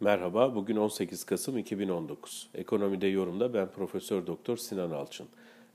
[0.00, 2.48] Merhaba, bugün 18 Kasım 2019.
[2.54, 5.26] Ekonomide yorumda ben Profesör Doktor Sinan Alçın.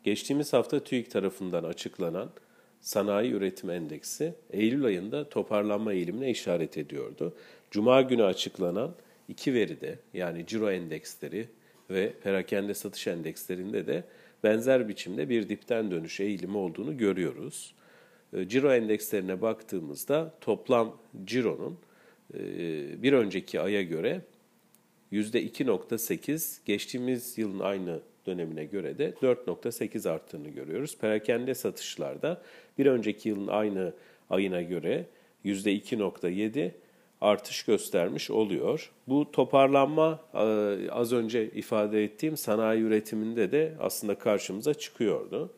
[0.04, 2.30] Geçtiğimiz hafta TÜİK tarafından açıklanan
[2.82, 7.34] Sanayi Üretim Endeksi Eylül ayında toparlanma eğilimine işaret ediyordu.
[7.72, 8.96] Cuma günü açıklanan
[9.28, 11.48] iki veride yani ciro endeksleri
[11.90, 14.04] ve perakende satış endekslerinde de
[14.44, 17.74] benzer biçimde bir dipten dönüş eğilimi olduğunu görüyoruz.
[18.34, 21.78] E, ciro endekslerine baktığımızda toplam cironun
[23.04, 24.22] bir önceki aya göre
[25.12, 30.98] %2.8, geçtiğimiz yılın aynı dönemine göre de 4.8 arttığını görüyoruz.
[30.98, 32.42] Perakende satışlarda
[32.78, 33.94] bir önceki yılın aynı
[34.30, 35.06] ayına göre
[35.46, 36.72] %2.7
[37.22, 38.92] artış göstermiş oluyor.
[39.08, 45.54] Bu toparlanma e, az önce ifade ettiğim sanayi üretiminde de aslında karşımıza çıkıyordu.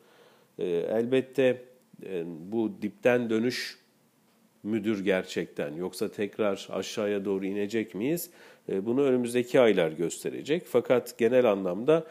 [0.59, 1.61] E, elbette
[2.51, 3.84] bu dipten dönüş
[4.65, 8.29] müdür gerçekten yoksa tekrar aşağıya doğru inecek miyiz?
[8.69, 10.63] E, bunu önümüzdeki aylar gösterecek.
[10.65, 12.07] Fakat genel anlamda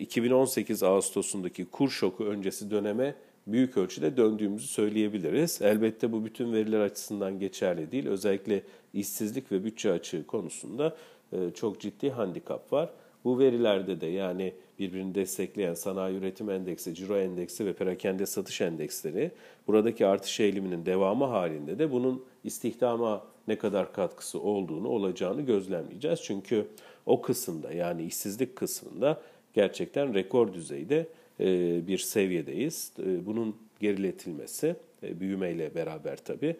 [0.00, 3.14] 2018 e, Ağustos'undaki kur şoku öncesi döneme
[3.46, 5.62] büyük ölçüde döndüğümüzü söyleyebiliriz.
[5.62, 8.06] Elbette bu bütün veriler açısından geçerli değil.
[8.06, 8.62] Özellikle
[8.94, 10.96] işsizlik ve bütçe açığı konusunda
[11.32, 12.90] e, çok ciddi handikap var.
[13.24, 19.30] Bu verilerde de yani birbirini destekleyen sanayi üretim endeksi, ciro endeksi ve perakende satış endeksleri
[19.66, 26.22] buradaki artış eğiliminin devamı halinde de bunun istihdama ne kadar katkısı olduğunu, olacağını gözlemleyeceğiz.
[26.22, 26.66] Çünkü
[27.06, 29.22] o kısımda yani işsizlik kısmında
[29.54, 31.06] gerçekten rekor düzeyde
[31.40, 31.46] e,
[31.86, 32.92] bir seviyedeyiz.
[32.98, 36.56] E, bunun geriletilmesi e, büyümeyle beraber tabii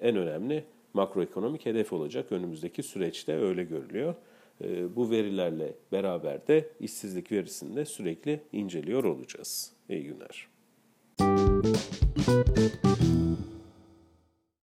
[0.00, 4.14] en önemli makroekonomik hedef olacak önümüzdeki süreçte öyle görülüyor.
[4.60, 9.72] Ee, bu verilerle beraber de işsizlik verisini de sürekli inceliyor olacağız.
[9.88, 10.48] İyi günler.